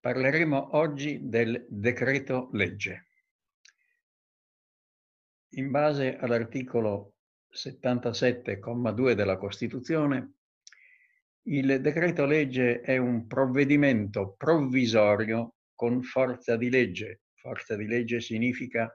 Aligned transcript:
Parleremo 0.00 0.76
oggi 0.78 1.28
del 1.28 1.66
decreto 1.68 2.48
legge. 2.52 3.08
In 5.56 5.70
base 5.70 6.16
all'articolo 6.16 7.16
77,2 7.52 9.12
della 9.12 9.36
Costituzione, 9.36 10.36
il 11.48 11.82
decreto 11.82 12.24
legge 12.24 12.80
è 12.80 12.96
un 12.96 13.26
provvedimento 13.26 14.36
provvisorio 14.38 15.56
con 15.74 16.02
forza 16.02 16.56
di 16.56 16.70
legge. 16.70 17.20
Forza 17.34 17.76
di 17.76 17.86
legge 17.86 18.22
significa 18.22 18.90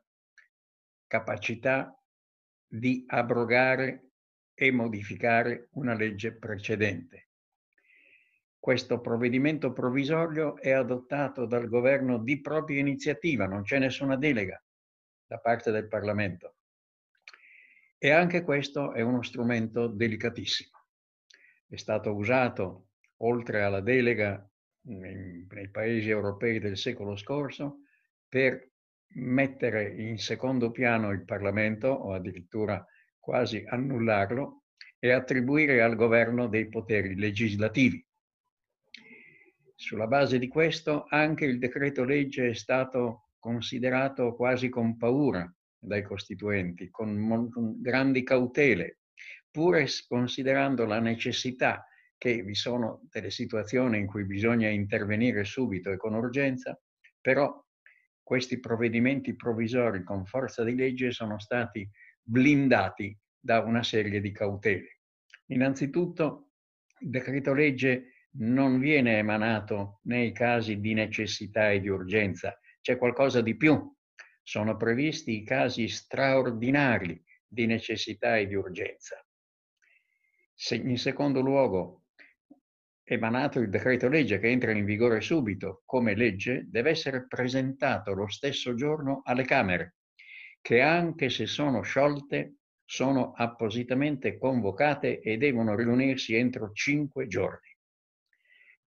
capacità 1.06 1.96
di 2.66 3.04
abrogare 3.06 4.10
e 4.56 4.72
modificare 4.72 5.68
una 5.74 5.94
legge 5.94 6.36
precedente. 6.36 7.25
Questo 8.66 9.00
provvedimento 9.00 9.74
provvisorio 9.74 10.58
è 10.58 10.72
adottato 10.72 11.46
dal 11.46 11.70
governo 11.70 12.18
di 12.18 12.42
propria 12.42 12.80
iniziativa, 12.80 13.46
non 13.46 13.62
c'è 13.62 13.78
nessuna 13.78 14.16
delega 14.16 14.60
da 15.28 15.38
parte 15.38 15.70
del 15.70 15.88
Parlamento. 15.88 16.56
E 18.00 18.10
anche 18.10 18.42
questo 18.42 18.94
è 18.94 19.02
uno 19.02 19.22
strumento 19.22 19.86
delicatissimo. 19.86 20.80
È 21.68 21.76
stato 21.76 22.16
usato, 22.16 22.88
oltre 23.18 23.62
alla 23.62 23.82
delega 23.82 24.44
nei, 24.88 25.46
nei 25.48 25.70
paesi 25.70 26.10
europei 26.10 26.58
del 26.58 26.76
secolo 26.76 27.16
scorso, 27.16 27.82
per 28.28 28.68
mettere 29.10 29.94
in 29.94 30.18
secondo 30.18 30.72
piano 30.72 31.12
il 31.12 31.24
Parlamento 31.24 31.90
o 31.90 32.14
addirittura 32.14 32.84
quasi 33.20 33.64
annullarlo 33.68 34.64
e 34.98 35.12
attribuire 35.12 35.84
al 35.84 35.96
governo 35.96 36.48
dei 36.48 36.68
poteri 36.68 37.16
legislativi. 37.16 38.04
Sulla 39.86 40.08
base 40.08 40.40
di 40.40 40.48
questo 40.48 41.06
anche 41.10 41.46
il 41.46 41.60
decreto 41.60 42.04
legge 42.04 42.50
è 42.50 42.54
stato 42.56 43.28
considerato 43.38 44.34
quasi 44.34 44.68
con 44.68 44.98
paura 44.98 45.48
dai 45.78 46.02
costituenti, 46.02 46.90
con, 46.90 47.52
grandi 47.80 48.24
cautele, 48.24 49.02
pur 49.52 49.86
considerando 50.08 50.86
la 50.86 51.00
necessità 51.00 51.86
che 52.18 52.42
vi 52.42 52.56
sono 52.56 53.02
delle 53.12 53.30
situazioni 53.30 54.00
in 54.00 54.08
cui 54.08 54.26
bisogna 54.26 54.70
intervenire 54.70 55.44
subito 55.44 55.92
e 55.92 55.98
con 55.98 56.16
urgenza, 56.16 56.76
però 57.22 57.64
questi 58.24 58.60
provvedimenti 58.60 59.36
provvisori 59.36 60.04
con 60.04 60.26
forza 60.26 60.64
di 60.64 60.74
legge 60.74 61.12
sono 61.12 61.38
stati 61.38 61.88
blindati 62.24 63.16
da 63.40 63.60
una 63.60 63.84
serie 63.84 64.20
di 64.20 64.32
cautele. 64.32 65.02
Innanzitutto, 65.50 66.54
il 67.02 67.12
decreto 67.12 67.54
legge 67.54 68.10
non 68.38 68.80
viene 68.80 69.18
emanato 69.18 70.00
nei 70.04 70.32
casi 70.32 70.80
di 70.80 70.94
necessità 70.94 71.72
e 71.72 71.80
di 71.80 71.88
urgenza, 71.88 72.60
c'è 72.82 72.98
qualcosa 72.98 73.42
di 73.42 73.56
più. 73.56 73.94
Sono 74.44 74.76
previsti 74.78 75.38
i 75.38 75.44
casi 75.44 75.88
straordinari 75.88 77.24
di 77.48 77.66
necessità 77.66 78.38
e 78.38 78.48
di 78.48 78.56
urgenza. 78.56 79.24
Se 80.54 80.76
in 80.76 80.98
secondo 80.98 81.42
luogo, 81.42 82.06
emanato 83.04 83.60
il 83.60 83.70
decreto 83.70 84.08
legge 84.08 84.40
che 84.40 84.50
entra 84.50 84.72
in 84.72 84.86
vigore 84.86 85.22
subito 85.22 85.84
come 85.86 86.16
legge, 86.16 86.66
deve 86.68 86.92
essere 86.92 87.28
presentato 87.28 88.14
lo 88.14 88.28
stesso 88.28 88.74
giorno 88.76 89.22
alle 89.24 89.46
Camere, 89.46 89.96
che 90.62 90.82
anche 90.82 91.30
se 91.30 91.46
sono 91.46 91.82
sciolte, 91.82 92.56
sono 92.84 93.34
appositamente 93.34 94.38
convocate 94.38 95.20
e 95.22 95.38
devono 95.38 95.76
riunirsi 95.76 96.36
entro 96.36 96.72
cinque 96.72 97.28
giorni. 97.28 97.75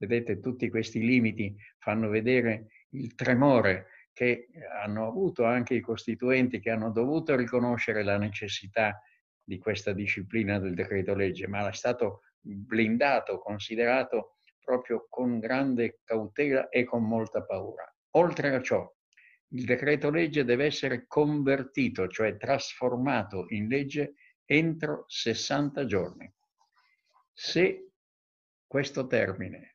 Vedete, 0.05 0.41
tutti 0.41 0.69
questi 0.69 0.99
limiti 0.99 1.55
fanno 1.79 2.09
vedere 2.09 2.67
il 2.89 3.15
tremore 3.15 3.87
che 4.11 4.49
hanno 4.81 5.07
avuto 5.07 5.45
anche 5.45 5.75
i 5.75 5.79
costituenti 5.79 6.59
che 6.59 6.69
hanno 6.69 6.91
dovuto 6.91 7.35
riconoscere 7.35 8.03
la 8.03 8.17
necessità 8.17 9.01
di 9.41 9.57
questa 9.57 9.93
disciplina 9.93 10.59
del 10.59 10.75
decreto 10.75 11.15
legge, 11.15 11.47
ma 11.47 11.67
è 11.67 11.73
stato 11.73 12.21
blindato, 12.39 13.39
considerato 13.39 14.37
proprio 14.59 15.07
con 15.09 15.39
grande 15.39 15.99
cautela 16.03 16.69
e 16.69 16.83
con 16.83 17.03
molta 17.03 17.43
paura. 17.43 17.83
Oltre 18.11 18.53
a 18.53 18.61
ciò, 18.61 18.89
il 19.53 19.65
decreto 19.65 20.09
legge 20.09 20.43
deve 20.43 20.65
essere 20.65 21.05
convertito, 21.07 22.07
cioè 22.07 22.37
trasformato 22.37 23.45
in 23.49 23.67
legge 23.67 24.15
entro 24.45 25.05
60 25.07 25.85
giorni. 25.85 26.31
Se 27.31 27.89
questo 28.67 29.07
termine 29.07 29.71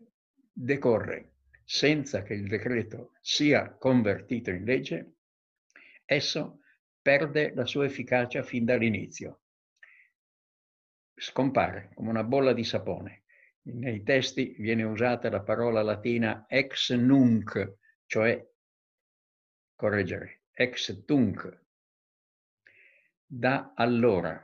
decorre 0.61 1.35
senza 1.65 2.23
che 2.23 2.35
il 2.35 2.49
decreto 2.49 3.13
sia 3.21 3.71
convertito 3.75 4.51
in 4.51 4.65
legge, 4.65 5.13
esso 6.05 6.63
perde 7.01 7.53
la 7.55 7.65
sua 7.65 7.85
efficacia 7.85 8.43
fin 8.43 8.65
dall'inizio. 8.65 9.43
Scompare 11.15 11.91
come 11.95 12.09
una 12.09 12.25
bolla 12.25 12.53
di 12.53 12.65
sapone. 12.65 13.23
Nei 13.69 14.03
testi 14.03 14.57
viene 14.59 14.83
usata 14.83 15.29
la 15.31 15.43
parola 15.43 15.83
latina 15.83 16.47
ex 16.49 16.93
nunc, 16.95 17.77
cioè 18.07 18.45
correggere, 19.77 20.43
ex 20.53 21.05
tunc, 21.05 21.61
da 23.25 23.75
allora. 23.77 24.43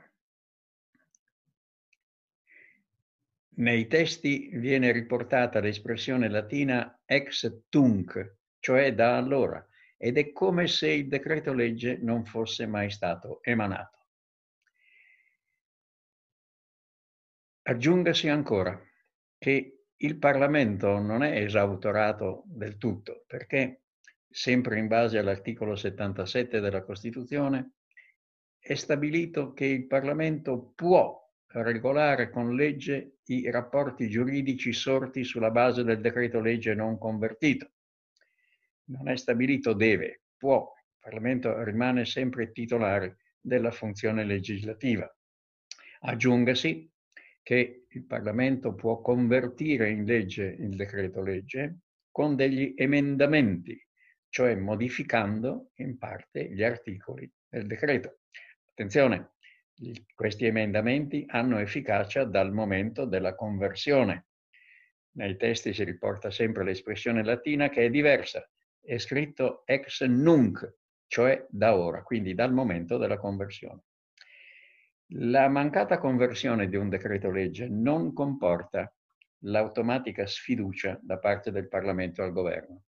Nei 3.57 3.87
testi 3.87 4.49
viene 4.53 4.91
riportata 4.91 5.61
l'espressione 5.61 6.27
latina 6.27 7.01
ex 7.05 7.61
tunc, 7.69 8.35
cioè 8.59 8.93
da 8.93 9.15
allora, 9.15 9.65
ed 9.97 10.17
è 10.17 10.33
come 10.33 10.67
se 10.67 10.91
il 10.91 11.07
decreto 11.07 11.53
legge 11.53 11.97
non 12.01 12.25
fosse 12.25 12.65
mai 12.65 12.89
stato 12.89 13.41
emanato. 13.41 14.07
Aggiungasi 17.61 18.27
ancora 18.27 18.77
che 19.37 19.85
il 19.95 20.17
Parlamento 20.17 20.99
non 20.99 21.23
è 21.23 21.37
esautorato 21.37 22.43
del 22.47 22.77
tutto, 22.77 23.23
perché 23.25 23.83
sempre 24.29 24.77
in 24.77 24.87
base 24.87 25.17
all'articolo 25.17 25.77
77 25.77 26.59
della 26.59 26.83
Costituzione 26.83 27.75
è 28.59 28.75
stabilito 28.75 29.53
che 29.53 29.65
il 29.65 29.87
Parlamento 29.87 30.73
può 30.75 31.24
regolare 31.63 32.29
con 32.29 32.55
legge 32.55 33.17
i 33.25 33.49
rapporti 33.49 34.09
giuridici 34.09 34.73
sorti 34.73 35.23
sulla 35.23 35.51
base 35.51 35.83
del 35.83 36.01
decreto 36.01 36.39
legge 36.39 36.73
non 36.73 36.97
convertito. 36.97 37.71
Non 38.85 39.07
è 39.09 39.15
stabilito 39.15 39.73
deve, 39.73 40.23
può. 40.37 40.71
Il 40.77 40.97
Parlamento 40.99 41.63
rimane 41.63 42.05
sempre 42.05 42.51
titolare 42.51 43.17
della 43.39 43.71
funzione 43.71 44.23
legislativa. 44.23 45.07
Aggiungasi 46.01 46.91
che 47.41 47.85
il 47.87 48.05
Parlamento 48.05 48.73
può 48.73 49.01
convertire 49.01 49.89
in 49.89 50.03
legge 50.03 50.45
il 50.45 50.75
decreto 50.75 51.21
legge 51.21 51.81
con 52.09 52.35
degli 52.35 52.73
emendamenti, 52.75 53.79
cioè 54.29 54.55
modificando 54.55 55.71
in 55.75 55.97
parte 55.97 56.49
gli 56.51 56.63
articoli 56.63 57.31
del 57.47 57.67
decreto. 57.67 58.19
Attenzione, 58.71 59.34
questi 60.13 60.45
emendamenti 60.45 61.25
hanno 61.27 61.59
efficacia 61.59 62.23
dal 62.23 62.51
momento 62.51 63.05
della 63.05 63.35
conversione. 63.35 64.27
Nei 65.15 65.37
testi 65.37 65.73
si 65.73 65.83
riporta 65.83 66.31
sempre 66.31 66.63
l'espressione 66.63 67.23
latina 67.23 67.69
che 67.69 67.85
è 67.85 67.89
diversa, 67.89 68.49
è 68.81 68.97
scritto 68.97 69.65
ex 69.65 70.03
nunc, 70.05 70.75
cioè 71.07 71.45
da 71.49 71.75
ora, 71.75 72.03
quindi 72.03 72.33
dal 72.33 72.53
momento 72.53 72.97
della 72.97 73.17
conversione. 73.17 73.83
La 75.09 75.47
mancata 75.49 75.99
conversione 75.99 76.67
di 76.67 76.75
un 76.75 76.89
decreto 76.89 77.29
legge 77.29 77.67
non 77.69 78.13
comporta 78.13 78.91
l'automatica 79.39 80.25
sfiducia 80.25 80.99
da 81.01 81.19
parte 81.19 81.51
del 81.51 81.67
Parlamento 81.67 82.23
al 82.23 82.31
governo. 82.31 82.83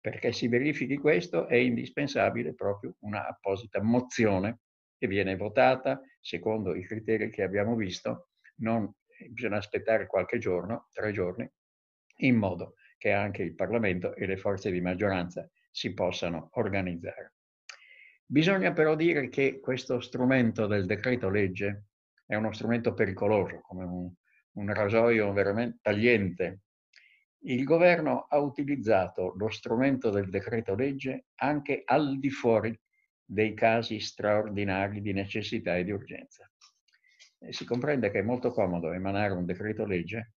Perché 0.00 0.32
si 0.32 0.48
verifichi 0.48 0.96
questo 0.96 1.46
è 1.46 1.54
indispensabile 1.54 2.54
proprio 2.54 2.96
una 3.00 3.28
apposita 3.28 3.80
mozione 3.80 4.58
che 5.02 5.08
viene 5.08 5.34
votata 5.34 6.00
secondo 6.20 6.76
i 6.76 6.86
criteri 6.86 7.28
che 7.28 7.42
abbiamo 7.42 7.74
visto, 7.74 8.28
non 8.58 8.88
bisogna 9.30 9.56
aspettare 9.56 10.06
qualche 10.06 10.38
giorno, 10.38 10.90
tre 10.92 11.10
giorni, 11.10 11.50
in 12.18 12.36
modo 12.36 12.76
che 12.98 13.10
anche 13.10 13.42
il 13.42 13.56
Parlamento 13.56 14.14
e 14.14 14.26
le 14.26 14.36
forze 14.36 14.70
di 14.70 14.80
maggioranza 14.80 15.50
si 15.72 15.92
possano 15.92 16.50
organizzare. 16.52 17.32
Bisogna 18.24 18.72
però 18.72 18.94
dire 18.94 19.28
che 19.28 19.58
questo 19.58 19.98
strumento 19.98 20.68
del 20.68 20.86
decreto 20.86 21.28
legge 21.28 21.86
è 22.24 22.36
uno 22.36 22.52
strumento 22.52 22.94
pericoloso, 22.94 23.58
come 23.62 23.82
un, 23.82 24.08
un 24.52 24.72
rasoio 24.72 25.32
veramente 25.32 25.78
tagliente. 25.82 26.60
Il 27.40 27.64
governo 27.64 28.26
ha 28.28 28.38
utilizzato 28.38 29.34
lo 29.36 29.50
strumento 29.50 30.10
del 30.10 30.30
decreto 30.30 30.76
legge 30.76 31.24
anche 31.40 31.82
al 31.84 32.20
di 32.20 32.30
fuori 32.30 32.78
dei 33.32 33.54
casi 33.54 33.98
straordinari 33.98 35.00
di 35.00 35.14
necessità 35.14 35.76
e 35.76 35.84
di 35.84 35.90
urgenza. 35.90 36.50
E 37.38 37.52
si 37.52 37.64
comprende 37.64 38.10
che 38.10 38.18
è 38.18 38.22
molto 38.22 38.52
comodo 38.52 38.92
emanare 38.92 39.32
un 39.32 39.46
decreto 39.46 39.86
legge 39.86 40.34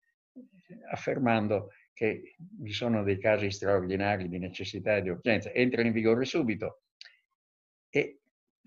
affermando 0.90 1.72
che 1.94 2.36
vi 2.38 2.72
sono 2.72 3.04
dei 3.04 3.20
casi 3.20 3.52
straordinari 3.52 4.30
di 4.30 4.40
necessità 4.40 4.96
e 4.96 5.02
di 5.02 5.10
urgenza, 5.10 5.52
entra 5.52 5.82
in 5.82 5.92
vigore 5.92 6.24
subito 6.24 6.84
e 7.90 8.22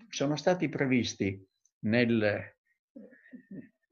sono 0.09 0.35
stati 0.35 0.69
previsti 0.69 1.43
nel 1.79 2.55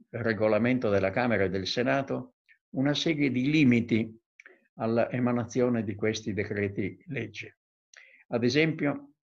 regolamento 0.10 0.90
della 0.90 1.12
Camera 1.12 1.46
e 1.46 1.50
del 1.50 1.68
Senato 1.68 2.36
una 2.72 2.94
serie 2.94 3.32
di 3.32 3.50
limiti 3.50 4.16
all'emanazione 4.76 5.84
di 5.84 5.96
questi 5.96 6.34
decreti 6.34 7.04
legge. 7.08 7.58
Ad 8.28 8.44
esempio, 8.44 9.14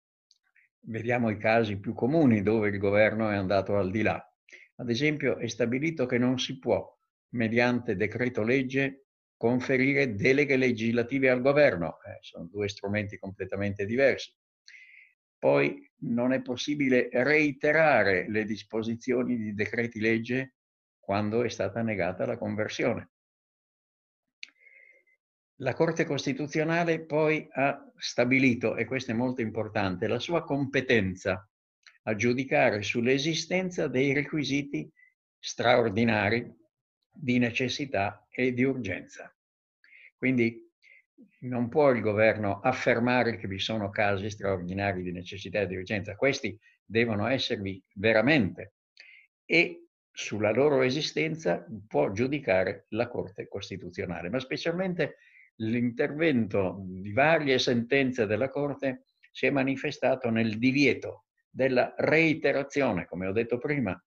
vediamo 0.87 1.31
i 1.31 1.39
casi 1.39 1.79
più 1.79 1.95
comuni 1.95 2.43
dove 2.43 2.69
il 2.69 2.79
governo 2.79 3.31
è 3.31 3.37
andato 3.37 3.77
al 3.77 3.91
di 3.91 4.03
là. 4.03 4.23
Ad 4.77 4.91
esempio, 4.91 5.39
è 5.39 5.47
stabilito 5.47 6.07
che 6.07 6.19
non 6.19 6.39
si 6.39 6.59
può, 6.59 6.85
mediante 7.31 7.97
decreto 7.97 8.43
legge, 8.43 9.07
conferire 9.37 10.15
deleghe 10.15 10.57
legislative 10.57 11.31
al 11.31 11.41
governo. 11.41 11.99
Eh, 12.03 12.19
sono 12.21 12.47
due 12.47 12.69
strumenti 12.69 13.19
completamente 13.19 13.85
diversi. 13.87 14.35
Poi 15.39 15.91
non 16.05 16.33
è 16.33 16.41
possibile 16.41 17.09
reiterare 17.13 18.29
le 18.31 18.45
disposizioni 18.45 19.37
di 19.37 19.55
decreti 19.55 20.01
legge 20.01 20.55
quando 20.99 21.43
è 21.43 21.49
stata 21.49 21.83
negata 21.83 22.25
la 22.25 22.39
conversione. 22.39 23.11
La 25.59 25.73
Corte 25.73 26.05
Costituzionale 26.05 27.05
poi 27.05 27.47
ha 27.53 27.81
stabilito, 27.97 28.75
e 28.75 28.85
questo 28.85 29.13
è 29.13 29.15
molto 29.15 29.41
importante, 29.41 30.09
la 30.09 30.19
sua 30.19 30.43
competenza 30.43 31.49
a 32.03 32.15
giudicare 32.17 32.83
sull'esistenza 32.83 33.87
dei 33.87 34.13
requisiti 34.13 34.91
straordinari 35.39 36.53
di 37.09 37.39
necessità 37.39 38.27
e 38.29 38.53
di 38.53 38.65
urgenza. 38.65 39.33
Quindi 40.17 40.61
non 41.43 41.69
può 41.69 41.93
il 41.93 42.01
governo 42.01 42.59
affermare 42.61 43.37
che 43.37 43.47
vi 43.47 43.61
sono 43.61 43.91
casi 43.91 44.31
straordinari 44.31 45.03
di 45.03 45.13
necessità 45.13 45.61
e 45.61 45.67
di 45.69 45.77
urgenza, 45.77 46.17
questi 46.17 46.59
devono 46.85 47.29
esservi 47.29 47.81
veramente 47.95 48.75
e 49.45 49.87
sulla 50.11 50.51
loro 50.51 50.83
esistenza 50.83 51.65
può 51.87 52.11
giudicare 52.11 52.87
la 52.89 53.07
Corte 53.07 53.47
Costituzionale, 53.47 54.31
ma 54.31 54.41
specialmente 54.41 55.17
l'intervento 55.57 56.83
di 56.85 57.13
varie 57.13 57.59
sentenze 57.59 58.27
della 58.27 58.49
Corte 58.49 59.05
si 59.31 59.47
è 59.47 59.51
manifestato 59.51 60.31
nel 60.31 60.59
divieto 60.59 61.25
della 61.49 61.95
reiterazione, 61.97 63.07
come 63.07 63.27
ho 63.27 63.33
detto 63.33 63.59
prima, 63.59 64.01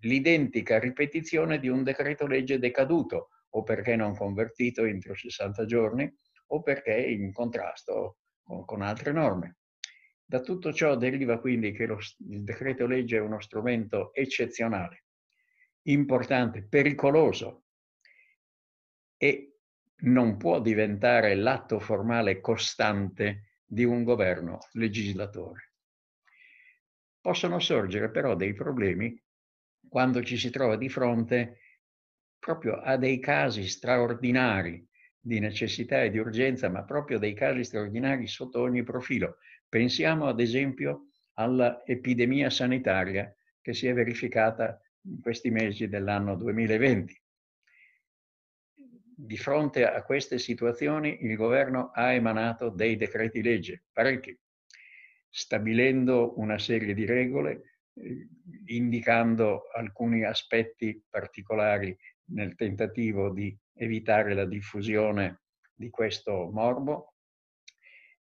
l'identica 0.00 0.78
ripetizione 0.78 1.58
di 1.58 1.68
un 1.68 1.82
decreto 1.82 2.26
legge 2.26 2.58
decaduto 2.58 3.30
o 3.50 3.62
perché 3.62 3.96
non 3.96 4.16
convertito 4.16 4.84
entro 4.84 5.14
60 5.14 5.64
giorni 5.64 6.12
o 6.48 6.62
perché 6.62 6.94
in 6.94 7.32
contrasto 7.32 8.18
con, 8.42 8.64
con 8.64 8.82
altre 8.82 9.12
norme. 9.12 9.58
Da 10.24 10.40
tutto 10.40 10.72
ciò 10.72 10.96
deriva 10.96 11.38
quindi 11.38 11.72
che 11.72 11.86
lo, 11.86 11.98
il 12.28 12.44
decreto 12.44 12.86
legge 12.86 13.16
è 13.16 13.20
uno 13.20 13.40
strumento 13.40 14.12
eccezionale, 14.14 15.04
importante, 15.82 16.62
pericoloso 16.62 17.64
e 19.16 19.53
non 20.02 20.36
può 20.36 20.60
diventare 20.60 21.34
l'atto 21.34 21.78
formale 21.78 22.40
costante 22.40 23.58
di 23.64 23.84
un 23.84 24.04
governo 24.04 24.58
legislatore. 24.72 25.72
Possono 27.20 27.58
sorgere 27.58 28.10
però 28.10 28.36
dei 28.36 28.52
problemi 28.52 29.18
quando 29.88 30.22
ci 30.22 30.36
si 30.36 30.50
trova 30.50 30.76
di 30.76 30.88
fronte 30.88 31.58
proprio 32.38 32.74
a 32.74 32.96
dei 32.96 33.18
casi 33.18 33.66
straordinari 33.66 34.86
di 35.18 35.38
necessità 35.38 36.02
e 36.02 36.10
di 36.10 36.18
urgenza, 36.18 36.68
ma 36.68 36.84
proprio 36.84 37.18
dei 37.18 37.32
casi 37.32 37.64
straordinari 37.64 38.26
sotto 38.26 38.60
ogni 38.60 38.82
profilo. 38.82 39.38
Pensiamo 39.66 40.26
ad 40.26 40.40
esempio 40.40 41.06
all'epidemia 41.34 42.50
sanitaria 42.50 43.34
che 43.62 43.72
si 43.72 43.86
è 43.86 43.94
verificata 43.94 44.78
in 45.06 45.22
questi 45.22 45.50
mesi 45.50 45.88
dell'anno 45.88 46.36
2020. 46.36 47.23
Di 49.16 49.36
fronte 49.36 49.86
a 49.86 50.02
queste 50.02 50.38
situazioni 50.38 51.18
il 51.22 51.36
governo 51.36 51.90
ha 51.90 52.12
emanato 52.12 52.68
dei 52.68 52.96
decreti 52.96 53.42
legge, 53.42 53.84
parecchi, 53.92 54.36
stabilendo 55.28 56.38
una 56.40 56.58
serie 56.58 56.94
di 56.94 57.04
regole, 57.04 57.78
eh, 57.94 58.28
indicando 58.66 59.70
alcuni 59.72 60.24
aspetti 60.24 61.00
particolari 61.08 61.96
nel 62.32 62.56
tentativo 62.56 63.30
di 63.30 63.56
evitare 63.74 64.34
la 64.34 64.46
diffusione 64.46 65.42
di 65.74 65.90
questo 65.90 66.50
morbo 66.52 67.14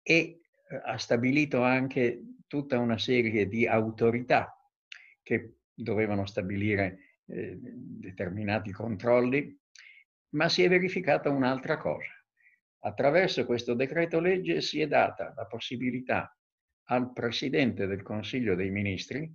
e 0.03 0.15
eh, 0.15 0.41
ha 0.85 0.97
stabilito 0.97 1.63
anche 1.63 2.23
tutta 2.47 2.79
una 2.79 2.99
serie 2.99 3.49
di 3.49 3.67
autorità 3.67 4.57
che 5.23 5.59
dovevano 5.75 6.25
stabilire 6.27 7.19
eh, 7.27 7.59
determinati 7.61 8.73
controlli, 8.73 9.57
ma 10.31 10.49
si 10.49 10.63
è 10.63 10.69
verificata 10.69 11.31
un'altra 11.31 11.77
cosa. 11.79 12.13
Attraverso 12.81 13.45
questo 13.45 13.75
decreto 13.75 14.21
legge 14.21 14.61
si 14.61 14.81
è 14.81 14.87
data 14.87 15.33
la 15.37 15.47
possibilità 15.47 16.37
al 16.91 17.13
Presidente 17.13 17.87
del 17.87 18.03
Consiglio 18.03 18.55
dei 18.55 18.71
Ministri 18.71 19.31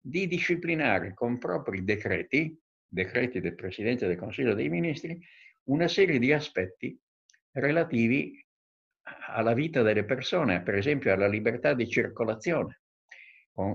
di 0.00 0.26
disciplinare 0.26 1.14
con 1.14 1.38
propri 1.38 1.84
decreti 1.84 2.58
decreti 2.88 3.40
del 3.40 3.54
Presidente 3.54 4.06
del 4.06 4.16
Consiglio 4.16 4.54
dei 4.54 4.68
Ministri, 4.68 5.20
una 5.64 5.88
serie 5.88 6.18
di 6.18 6.32
aspetti 6.32 6.98
relativi 7.52 8.42
alla 9.28 9.52
vita 9.52 9.82
delle 9.82 10.04
persone, 10.04 10.62
per 10.62 10.74
esempio 10.74 11.12
alla 11.12 11.28
libertà 11.28 11.74
di 11.74 11.88
circolazione. 11.88 12.80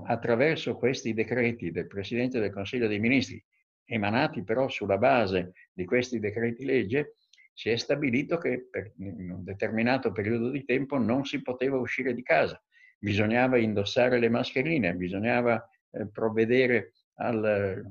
Attraverso 0.06 0.76
questi 0.76 1.12
decreti 1.12 1.70
del 1.70 1.86
Presidente 1.86 2.40
del 2.40 2.50
Consiglio 2.50 2.88
dei 2.88 2.98
Ministri, 2.98 3.42
emanati 3.84 4.42
però 4.42 4.68
sulla 4.68 4.98
base 4.98 5.52
di 5.72 5.84
questi 5.84 6.18
decreti 6.18 6.64
legge, 6.64 7.16
si 7.52 7.70
è 7.70 7.76
stabilito 7.76 8.38
che 8.38 8.66
per 8.68 8.92
un 8.96 9.44
determinato 9.44 10.10
periodo 10.10 10.50
di 10.50 10.64
tempo 10.64 10.98
non 10.98 11.24
si 11.24 11.40
poteva 11.42 11.78
uscire 11.78 12.12
di 12.12 12.22
casa, 12.22 12.60
bisognava 12.98 13.58
indossare 13.58 14.18
le 14.18 14.28
mascherine, 14.28 14.94
bisognava 14.94 15.68
eh, 15.90 16.08
provvedere 16.08 16.92
al 17.16 17.84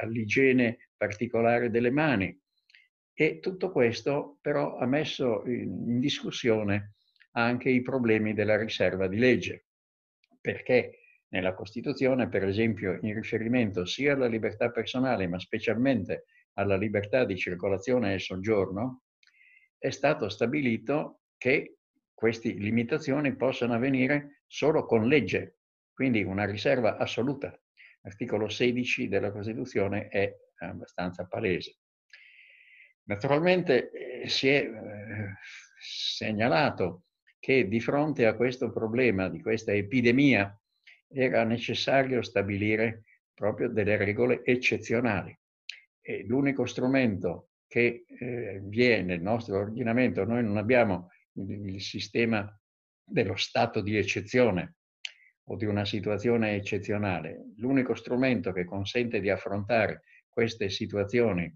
all'igiene 0.00 0.90
particolare 0.96 1.70
delle 1.70 1.90
mani. 1.90 2.38
E 3.16 3.38
tutto 3.38 3.70
questo 3.70 4.38
però 4.40 4.76
ha 4.76 4.86
messo 4.86 5.44
in 5.46 6.00
discussione 6.00 6.94
anche 7.32 7.70
i 7.70 7.82
problemi 7.82 8.34
della 8.34 8.56
riserva 8.56 9.06
di 9.06 9.18
legge, 9.18 9.66
perché 10.40 10.98
nella 11.34 11.52
Costituzione, 11.52 12.28
per 12.28 12.44
esempio, 12.44 12.96
in 13.02 13.12
riferimento 13.12 13.84
sia 13.84 14.12
alla 14.12 14.28
libertà 14.28 14.70
personale, 14.70 15.26
ma 15.26 15.40
specialmente 15.40 16.26
alla 16.52 16.76
libertà 16.76 17.24
di 17.24 17.36
circolazione 17.36 18.14
e 18.14 18.20
soggiorno, 18.20 19.02
è 19.76 19.90
stato 19.90 20.28
stabilito 20.28 21.22
che 21.36 21.78
queste 22.14 22.50
limitazioni 22.50 23.34
possano 23.34 23.74
avvenire 23.74 24.42
solo 24.46 24.86
con 24.86 25.08
legge, 25.08 25.56
quindi 25.92 26.22
una 26.22 26.44
riserva 26.44 26.98
assoluta 26.98 27.58
L'articolo 28.04 28.48
16 28.50 29.08
della 29.08 29.32
Costituzione 29.32 30.08
è 30.08 30.30
abbastanza 30.58 31.26
palese. 31.26 31.78
Naturalmente 33.04 33.90
eh, 33.90 34.28
si 34.28 34.48
è 34.48 34.60
eh, 34.60 35.34
segnalato 35.80 37.04
che 37.38 37.66
di 37.66 37.80
fronte 37.80 38.26
a 38.26 38.34
questo 38.34 38.70
problema, 38.70 39.30
di 39.30 39.40
questa 39.40 39.72
epidemia, 39.72 40.54
era 41.14 41.44
necessario 41.44 42.22
stabilire 42.22 43.04
proprio 43.32 43.68
delle 43.68 43.96
regole 43.96 44.42
eccezionali. 44.44 45.36
L'unico 46.26 46.66
strumento 46.66 47.50
che 47.66 48.04
eh, 48.06 48.60
vi 48.62 49.02
nel 49.02 49.22
nostro 49.22 49.58
ordinamento, 49.58 50.24
noi 50.24 50.44
non 50.44 50.58
abbiamo 50.58 51.10
il, 51.34 51.50
il 51.50 51.80
sistema 51.80 52.46
dello 53.02 53.36
stato 53.36 53.80
di 53.80 53.96
eccezione, 53.96 54.76
o 55.46 55.56
di 55.56 55.66
una 55.66 55.84
situazione 55.84 56.54
eccezionale, 56.54 57.52
l'unico 57.56 57.94
strumento 57.94 58.52
che 58.52 58.64
consente 58.64 59.20
di 59.20 59.28
affrontare 59.28 60.02
queste 60.28 60.70
situazioni, 60.70 61.52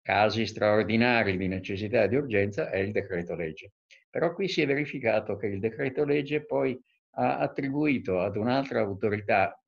casi 0.00 0.46
straordinari 0.46 1.36
di 1.36 1.48
necessità 1.48 2.04
e 2.04 2.08
di 2.08 2.16
urgenza, 2.16 2.70
è 2.70 2.78
il 2.78 2.92
decreto 2.92 3.34
legge. 3.34 3.72
Però 4.08 4.32
qui 4.32 4.48
si 4.48 4.62
è 4.62 4.66
verificato 4.66 5.36
che 5.36 5.48
il 5.48 5.60
decreto 5.60 6.04
legge 6.04 6.44
poi 6.44 6.80
ha 7.18 7.38
attribuito 7.38 8.20
ad 8.20 8.36
un'altra 8.36 8.80
autorità, 8.80 9.62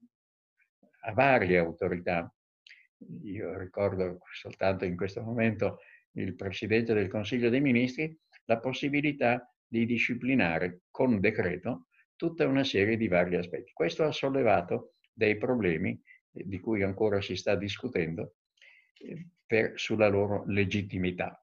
a 1.03 1.13
varie 1.13 1.59
autorità, 1.59 2.33
io 3.23 3.57
ricordo 3.59 4.19
soltanto 4.33 4.85
in 4.85 4.97
questo 4.97 5.23
momento 5.23 5.79
il 6.13 6.35
Presidente 6.35 6.95
del 6.95 7.09
Consiglio 7.09 7.49
dei 7.49 7.61
Ministri, 7.61 8.17
la 8.45 8.59
possibilità 8.59 9.51
di 9.67 9.87
disciplinare 9.87 10.83
con 10.91 11.21
decreto 11.21 11.87
tutta 12.17 12.47
una 12.47 12.65
serie 12.65 12.97
di 12.97 13.09
vari 13.09 13.37
aspetti. 13.37 13.73
Questo 13.73 14.05
ha 14.05 14.13
sollevato 14.13 14.95
dei 15.13 15.37
problemi 15.37 16.01
eh, 16.33 16.43
di 16.47 16.59
cui 16.59 16.83
ancora 16.83 17.21
si 17.21 17.37
sta 17.37 17.55
discutendo 17.55 18.35
eh, 18.99 19.29
per, 19.47 19.73
sulla 19.77 20.09
loro 20.09 20.45
legittimità. 20.47 21.43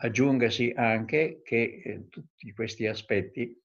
Aggiungasi 0.00 0.72
anche 0.76 1.40
che 1.42 1.82
eh, 1.84 2.08
tutti 2.08 2.52
questi 2.52 2.86
aspetti 2.86 3.60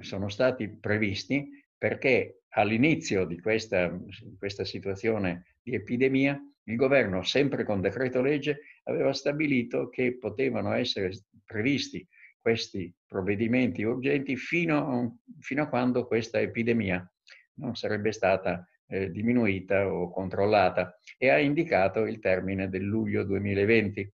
sono 0.00 0.28
stati 0.28 0.68
previsti 0.68 1.48
perché 1.76 2.42
all'inizio 2.50 3.24
di 3.24 3.40
questa, 3.40 3.96
questa 4.38 4.64
situazione 4.64 5.56
di 5.62 5.74
epidemia 5.74 6.40
il 6.66 6.76
governo, 6.76 7.22
sempre 7.22 7.64
con 7.64 7.80
decreto 7.80 8.22
legge, 8.22 8.60
aveva 8.84 9.12
stabilito 9.12 9.88
che 9.88 10.16
potevano 10.16 10.72
essere 10.72 11.10
previsti 11.44 12.06
questi 12.40 12.94
provvedimenti 13.06 13.82
urgenti 13.82 14.36
fino, 14.36 15.20
fino 15.40 15.62
a 15.62 15.68
quando 15.68 16.06
questa 16.06 16.40
epidemia 16.40 17.06
non 17.54 17.74
sarebbe 17.74 18.12
stata 18.12 18.66
eh, 18.86 19.10
diminuita 19.10 19.90
o 19.90 20.10
controllata 20.10 20.98
e 21.16 21.30
ha 21.30 21.38
indicato 21.38 22.06
il 22.06 22.18
termine 22.18 22.68
del 22.68 22.84
luglio 22.84 23.24
2020. 23.24 24.12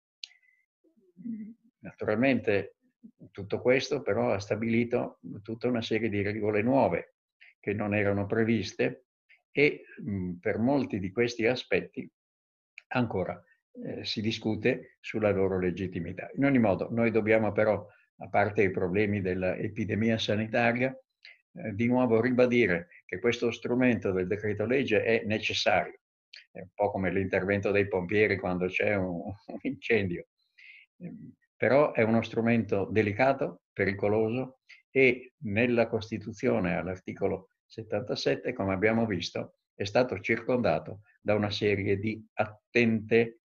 Naturalmente 1.80 2.76
tutto 3.30 3.60
questo 3.60 4.02
però 4.02 4.32
ha 4.32 4.38
stabilito 4.38 5.18
tutta 5.42 5.68
una 5.68 5.82
serie 5.82 6.08
di 6.08 6.22
regole 6.22 6.62
nuove 6.62 7.14
che 7.60 7.72
non 7.72 7.94
erano 7.94 8.26
previste 8.26 9.06
e 9.50 9.84
mh, 10.02 10.32
per 10.34 10.58
molti 10.58 10.98
di 10.98 11.10
questi 11.10 11.46
aspetti 11.46 12.10
ancora 12.88 13.42
eh, 13.82 14.04
si 14.04 14.20
discute 14.20 14.96
sulla 15.00 15.30
loro 15.30 15.58
legittimità. 15.58 16.30
In 16.34 16.44
ogni 16.44 16.58
modo, 16.58 16.88
noi 16.90 17.10
dobbiamo 17.10 17.52
però, 17.52 17.86
a 18.18 18.28
parte 18.28 18.62
i 18.62 18.70
problemi 18.70 19.20
dell'epidemia 19.20 20.18
sanitaria, 20.18 20.96
eh, 21.56 21.72
di 21.74 21.86
nuovo 21.86 22.20
ribadire 22.20 22.88
che 23.04 23.18
questo 23.18 23.50
strumento 23.50 24.12
del 24.12 24.26
decreto 24.26 24.64
legge 24.64 25.02
è 25.02 25.22
necessario. 25.24 26.00
È 26.50 26.60
un 26.60 26.70
po' 26.74 26.90
come 26.90 27.12
l'intervento 27.12 27.70
dei 27.70 27.88
pompieri 27.88 28.38
quando 28.38 28.66
c'è 28.66 28.94
un, 28.94 29.22
un 29.46 29.58
incendio. 29.62 30.26
Però 31.64 31.92
è 31.92 32.02
uno 32.02 32.20
strumento 32.20 32.86
delicato, 32.90 33.62
pericoloso 33.72 34.58
e 34.90 35.32
nella 35.44 35.88
Costituzione 35.88 36.76
all'articolo 36.76 37.52
77, 37.64 38.52
come 38.52 38.74
abbiamo 38.74 39.06
visto, 39.06 39.54
è 39.74 39.84
stato 39.84 40.20
circondato 40.20 41.00
da 41.22 41.34
una 41.34 41.50
serie 41.50 41.98
di 41.98 42.22
attente 42.34 43.38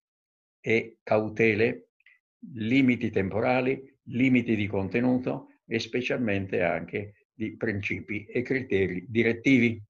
e 0.60 0.98
cautele, 1.02 1.92
limiti 2.52 3.08
temporali, 3.08 3.82
limiti 4.08 4.54
di 4.54 4.66
contenuto 4.66 5.60
e 5.66 5.78
specialmente 5.78 6.62
anche 6.62 7.28
di 7.32 7.56
principi 7.56 8.26
e 8.26 8.42
criteri 8.42 9.06
direttivi. 9.08 9.82